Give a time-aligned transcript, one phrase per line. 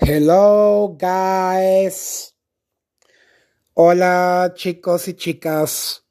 [0.00, 2.32] Hello, guys.
[3.74, 6.04] Hola, chicos y chicas.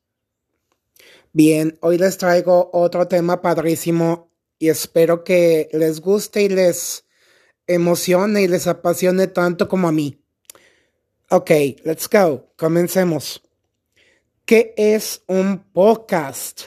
[1.31, 4.29] Bien, hoy les traigo otro tema padrísimo
[4.59, 7.05] y espero que les guste y les
[7.65, 10.21] emocione y les apasione tanto como a mí.
[11.29, 11.51] Ok,
[11.85, 12.51] let's go.
[12.57, 13.41] Comencemos.
[14.43, 16.63] ¿Qué es un podcast?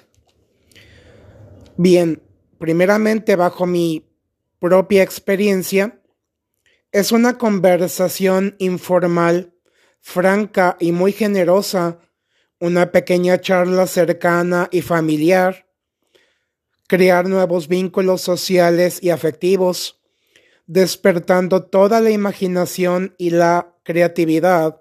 [1.77, 2.23] Bien,
[2.59, 4.11] primeramente bajo mi
[4.59, 6.00] propia experiencia,
[6.93, 9.55] es una conversación informal,
[10.01, 12.01] franca y muy generosa,
[12.59, 15.69] una pequeña charla cercana y familiar,
[16.89, 20.01] crear nuevos vínculos sociales y afectivos,
[20.67, 24.81] despertando toda la imaginación y la creatividad.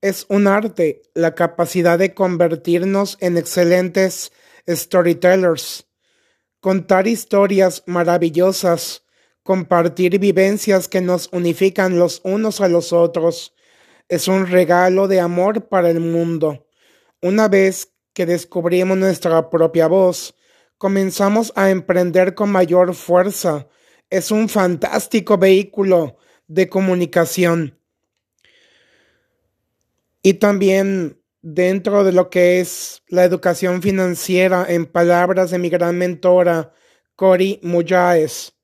[0.00, 4.32] Es un arte la capacidad de convertirnos en excelentes
[4.68, 5.86] storytellers,
[6.60, 9.04] contar historias maravillosas,
[9.48, 13.54] Compartir vivencias que nos unifican los unos a los otros
[14.06, 16.66] es un regalo de amor para el mundo.
[17.22, 20.34] Una vez que descubrimos nuestra propia voz,
[20.76, 23.68] comenzamos a emprender con mayor fuerza.
[24.10, 27.80] Es un fantástico vehículo de comunicación.
[30.22, 35.96] Y también dentro de lo que es la educación financiera, en palabras de mi gran
[35.96, 36.74] mentora,
[37.16, 38.57] Cori Muyáez.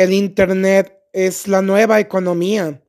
[0.00, 2.82] El Internet es la nueva economía,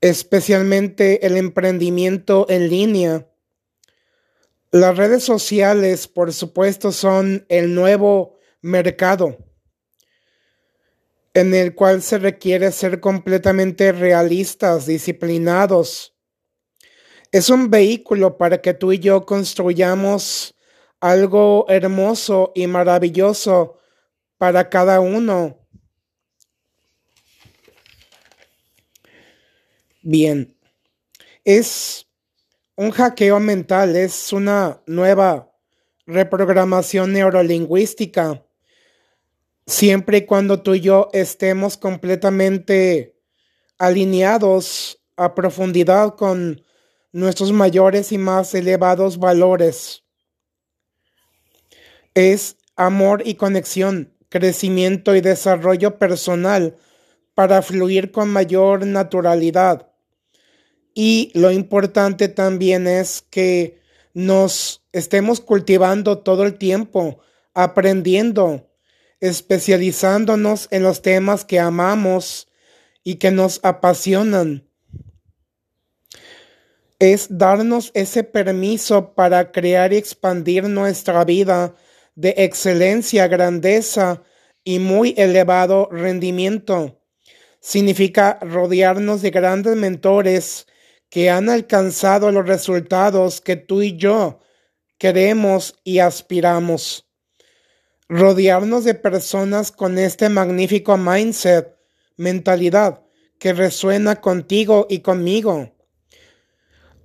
[0.00, 3.28] especialmente el emprendimiento en línea.
[4.70, 9.38] Las redes sociales, por supuesto, son el nuevo mercado
[11.34, 16.14] en el cual se requiere ser completamente realistas, disciplinados.
[17.32, 20.54] Es un vehículo para que tú y yo construyamos
[21.00, 23.80] algo hermoso y maravilloso
[24.42, 25.56] para cada uno.
[30.02, 30.58] Bien,
[31.44, 32.08] es
[32.74, 35.48] un hackeo mental, es una nueva
[36.06, 38.44] reprogramación neurolingüística.
[39.64, 43.14] Siempre y cuando tú y yo estemos completamente
[43.78, 46.64] alineados a profundidad con
[47.12, 50.02] nuestros mayores y más elevados valores.
[52.14, 56.74] Es amor y conexión crecimiento y desarrollo personal
[57.34, 59.90] para fluir con mayor naturalidad.
[60.94, 63.78] Y lo importante también es que
[64.14, 67.18] nos estemos cultivando todo el tiempo,
[67.52, 68.70] aprendiendo,
[69.20, 72.48] especializándonos en los temas que amamos
[73.04, 74.66] y que nos apasionan.
[76.98, 81.74] Es darnos ese permiso para crear y expandir nuestra vida
[82.14, 84.22] de excelencia, grandeza
[84.64, 87.00] y muy elevado rendimiento.
[87.60, 90.66] Significa rodearnos de grandes mentores
[91.08, 94.40] que han alcanzado los resultados que tú y yo
[94.98, 97.08] queremos y aspiramos.
[98.08, 101.76] Rodearnos de personas con este magnífico mindset,
[102.16, 103.02] mentalidad,
[103.38, 105.74] que resuena contigo y conmigo.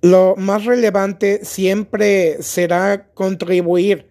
[0.00, 4.08] Lo más relevante siempre será contribuir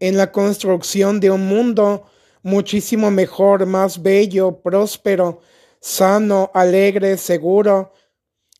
[0.00, 2.06] en la construcción de un mundo
[2.42, 5.40] muchísimo mejor, más bello, próspero,
[5.80, 7.92] sano, alegre, seguro,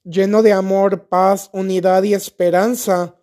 [0.05, 3.17] lleno de amor, paz, unidad y esperanza,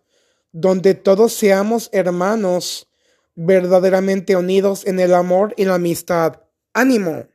[0.52, 2.88] donde todos seamos hermanos,
[3.34, 6.40] verdaderamente unidos en el amor y la amistad.
[6.74, 7.26] ánimo.